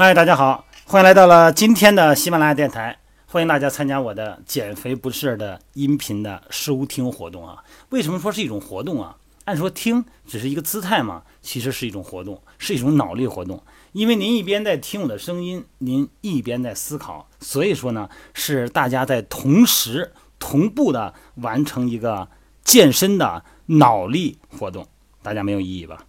[0.00, 7.62] 嗨，大家好，欢迎来到了今天的喜马拉雅电台，欢迎大家参加我的减肥不是的音频的收听活动啊。
[7.90, 9.18] 为什么说是一种活动啊？
[9.44, 13.62] 按说听只是一个姿态嘛，其实是一种活动，是一种脑力活动。
[13.92, 22.26] 因为您一边在听我的声音，您一边在思考，所以说呢，是大家在同时同步的完成一个
[22.64, 24.86] 健身的脑力活动，
[25.22, 26.06] 大家没有异议吧？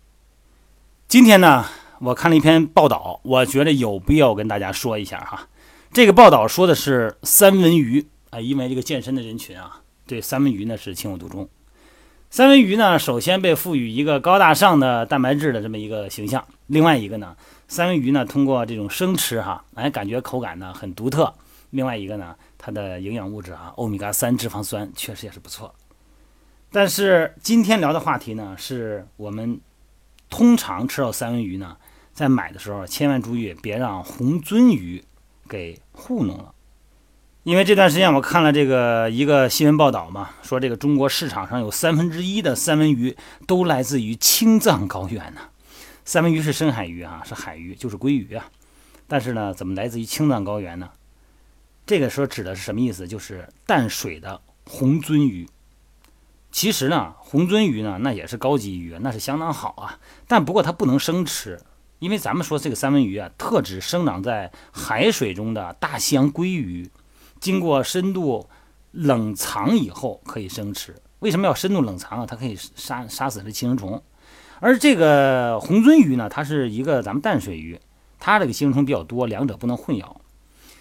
[1.09, 1.65] 今天呢，
[2.03, 5.47] 我看了一篇报道，我觉得有必要跟大家说一下哈。
[5.93, 11.47] 这个报道说的是三文鱼啊，因为这个健身的人群啊，对三文鱼呢是情有独钟。
[12.31, 17.35] 三文鱼呢，首先被赋予一个高大上的蛋白质的这么一个形象，另外一个呢，
[17.67, 21.31] 三文鱼呢通过这种生吃哈，哎，感觉口感呢很独特。
[21.69, 25.71] 另外一个呢，它的营养物质啊，欧米伽三脂肪酸确实也是不错。
[26.71, 29.59] 但是今天聊的话题呢，是我们
[30.29, 31.75] 通常吃到三文鱼呢，
[32.13, 35.03] 在买的时候千万注意，别让红鳟鱼
[35.47, 36.53] 给糊弄了。
[37.43, 45.41] 因为这段时间我看了这个一个新闻报道嘛，说这个中国市场上有三分之一的三文鱼都来自于青藏高原呢。
[46.05, 48.45] 三文鱼是深海鱼啊，是海鱼，就是鲑鱼啊。
[49.07, 50.89] 但是呢，怎么来自于青藏高原呢？
[51.85, 53.07] 这个说指的是什么意思？
[53.07, 55.47] 就是淡水的红鳟鱼。
[56.51, 59.99] 其实呢，红鳟鱼呢，那也是高级鱼，那是相当好啊。
[60.27, 61.59] 但不过它不能生吃，
[62.01, 66.89] 因为咱们说这个三文鱼啊，特指生长在海水中的大西洋鲑鱼。
[67.39, 68.49] 经过深度
[68.89, 70.95] 冷藏以后可以生吃。
[71.19, 72.25] 为什么要深度冷藏啊？
[72.25, 74.01] 它可以杀杀死这寄生虫。
[74.59, 77.79] 而这个红鳟鱼呢，它是一个咱们淡水鱼，
[78.19, 80.15] 它这个寄生虫比较多，两者不能混淆。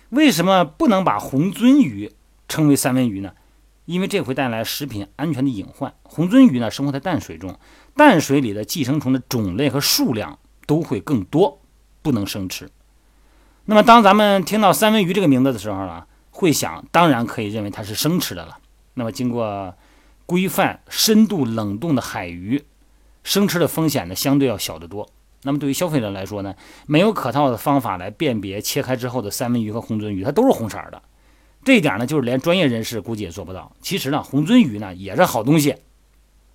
[0.09, 2.11] 为什么不能把红鳟鱼
[2.49, 3.33] 称为三文鱼呢？
[3.85, 5.93] 因为这会带来食品安全的隐患。
[6.03, 7.59] 红鳟鱼呢，生活在淡水中，
[7.95, 11.61] 淡水里的寄生虫的种类和数量都会更多，
[12.03, 12.69] 不能生吃。
[13.65, 16.05] 那么，当咱们听到三文鱼这个名字的时候呢？
[16.33, 18.57] 会想，当然可以认为它是生吃的了。
[18.95, 19.75] 那么，经过
[20.25, 22.65] 规范深度冷冻的海鱼，
[23.23, 25.07] 生吃的风险呢，相对要小得多。
[25.43, 26.55] 那么，对于消费者来说呢，
[26.87, 31.03] 没有可靠的方法来辨别切开之后的三文鱼和红鳟鱼，它都是红色的。
[31.63, 33.71] 这一点呢，就是连专业人士估计也做不到。
[33.83, 35.77] 其实呢，红鳟鱼呢也是好东西。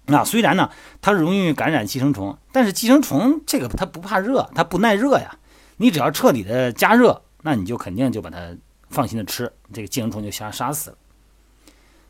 [0.08, 0.70] 那虽然呢，
[1.02, 5.38] 它容易感染寄生虫，但是寄生虫这个它不怕热，它不耐热呀。
[5.78, 8.56] 你只要彻底的加热，那你就肯定就把它。
[8.88, 10.98] 放心的吃，这个寄生虫就瞎杀死了。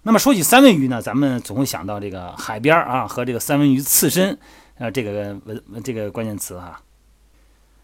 [0.03, 4.38] 那么说起三文鱼呢，咱们总会想到这个海边啊和这个三文鱼刺身
[4.77, 6.81] 啊这个文这个关键词哈。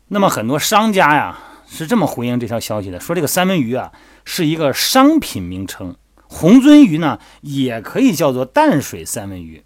[0.10, 3.92] 那么很多商家呀是这么回应这条消息的，说这个三文鱼啊
[4.26, 5.96] 是一个商品名称，
[6.28, 9.64] 红鳟鱼呢也可以叫做淡水三文鱼。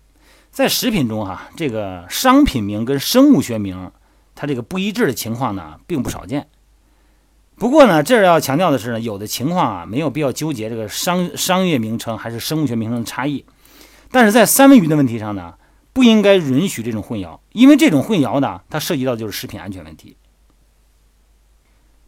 [0.56, 3.92] 在食品中哈，这个商品名跟生物学名
[4.36, 6.48] 它这个不一致的情况呢并不少见。
[7.58, 13.44] 不过呢，这儿要强调的是呢，有的情况啊，没有必要纠结这个商商业名称还是生物学名称的差异。
[14.10, 15.56] 但是在三文鱼的问题上呢，
[15.92, 20.16] 不应该允许这种混淆，因为这种混淆呢，它涉及到就是食品安全问题。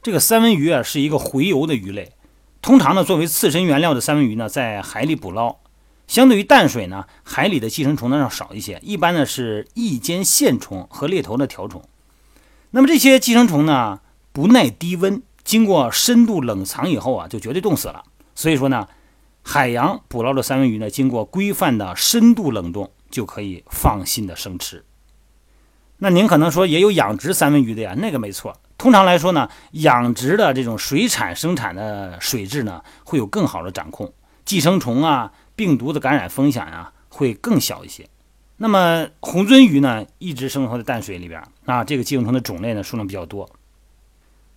[0.02, 2.13] 这个三文鱼啊，是一个洄游的鱼类，
[2.62, 5.57] 通常呢，作为刺身原料的三文鱼呢，在海里捕捞，
[6.07, 11.84] 相对于淡水呢，海里的寄生虫呢要少一些，一般呢是异尖线虫和猎头的条虫。
[12.72, 14.00] 那么这些寄生虫呢，
[14.31, 15.22] 不耐低温。
[15.44, 18.03] 经过深度冷藏以后啊，就绝对冻死了。
[18.35, 18.85] 所以说呢，
[19.44, 24.84] 海洋捕捞的三文鱼呢，经过规范的深度冷冻，就可以放心的生吃。
[26.00, 28.57] 那您可能说也有养殖三文鱼的呀，那个没错。
[28.78, 34.12] 通常来说呢，养殖的这种水产生产的水质呢，会有更好的掌控，
[34.44, 38.07] 寄生虫啊、病毒的感染风险啊，会更小一些。
[38.57, 43.50] 那么红鳟鱼呢，一直生活在淡水里边啊，这个寄生虫的种类呢，数量比较多。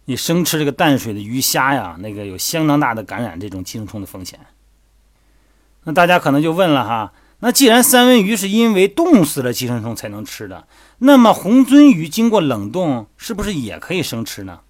[0.04, 4.38] 你生吃这个淡水的鱼虾呀，那个有相当大的感染这种寄生虫的风险。
[5.84, 10.66] 那大家可能就问了哈，那既然三文鱼是因为冻死了寄生虫才能吃的，
[10.98, 14.60] 那么红鳟鱼经过冷冻是不是也可以生吃呢？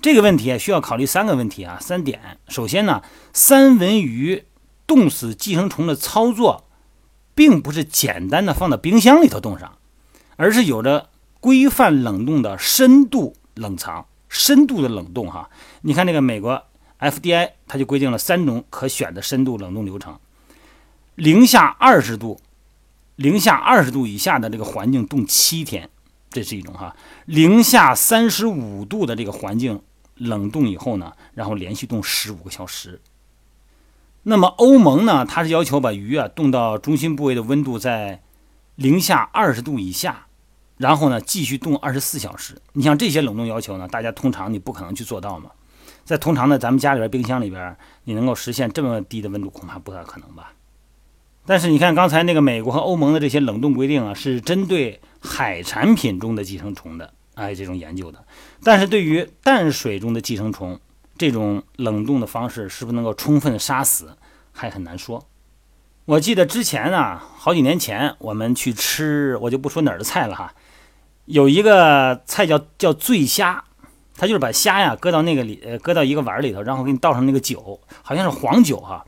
[0.00, 2.38] 这个问题啊需要考虑三个问题啊，三点。
[2.48, 3.02] 首先呢，
[3.32, 4.44] 三文鱼
[4.88, 6.64] 冻死寄生虫的操作，
[7.36, 9.78] 并不是简单的放到冰箱里头冻上，
[10.34, 14.06] 而是有着规范冷冻的深度冷藏。
[14.30, 15.48] 深度的冷冻，哈，
[15.80, 16.62] 你看那个美国
[17.00, 20.18] FDI，它就规定了三种可选的深度冷冻流程：
[21.14, 22.38] 零下二十度，
[23.16, 25.88] 零下二十度以下的这个环境冻七天，
[26.28, 26.94] 这是一种哈；
[27.24, 29.80] 零下三十五度的这个环境
[30.16, 33.00] 冷冻以后呢，然后连续冻十五个小时。
[34.28, 38.20] 那么欧盟呢，它是要求把鱼啊冻到中心部位的温度在
[38.74, 40.26] 零下二十度以下。
[40.76, 42.60] 然后呢继续冻二十四小时。
[42.74, 45.50] 你像这些冷冻要求呢，大家通常你不可能去做到嘛。
[46.04, 50.52] 在通常的咱们家里边冰箱里边，你能够实现这么低的温度，恐怕不太可能吧。
[51.46, 58.22] 但是你看刚才那个美国和欧盟的这些冷冻规定啊，是针对海产品中的寄生虫的，哎，这种研究的。
[58.62, 60.78] 但是对于淡水中的寄生虫，
[61.16, 64.16] 这种冷冻的方式是不是能够充分杀死，
[64.58, 65.24] 还很难说。
[66.04, 70.52] 我记得之前啊，好几年前我们去吃，我就不说哪儿的菜了哈，
[71.24, 73.64] 有一个菜叫叫醉虾。
[74.20, 79.06] 它就是把虾呀搁到那个里，呃，搁到一个碗里头，然后给你倒上那个酒，好像是黄酒哈，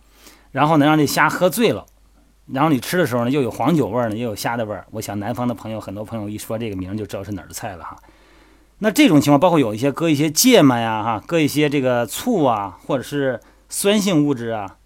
[0.53, 1.85] 然后呢让这虾喝醉了，
[2.47, 4.87] 然后你吃的时候呢，又有黄酒味儿呢，又有虾的味儿。
[4.93, 7.97] 我想南方的朋友，很多朋友一说这个名就知道是哪儿的菜了哈。
[8.79, 14.77] 那这种情况，包括有一些搁一些芥末呀，哈，搁一些这个醋啊，或者是酸性物质啊，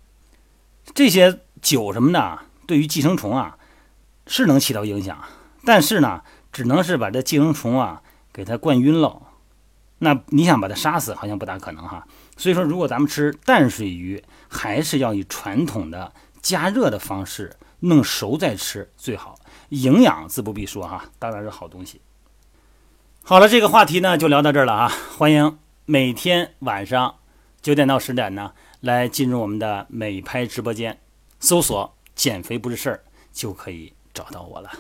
[0.95, 3.59] 这些酒什么的，对于寄生虫啊
[4.27, 5.19] 是能起到影响，
[5.65, 8.01] 但是呢，只能是把这寄生虫啊
[8.33, 9.21] 给它灌晕了。
[9.99, 12.07] 那你想把它杀死，好像不大可能哈。
[12.37, 19.37] 所以说，如果咱们吃淡水鱼，还是要以传统的加热的方式弄熟再吃最好。
[19.71, 22.01] 营养自不必说哈，当然是好东西。
[23.23, 24.93] 好了，这个话题呢就聊到这儿了啊。
[25.17, 27.17] 欢迎每天晚上
[27.63, 28.53] 九点到十点呢
[28.85, 31.01] 来进入我们的美拍直播间，
[31.41, 33.03] 搜索“减肥不是事儿”
[33.33, 34.71] 就可以找到我了。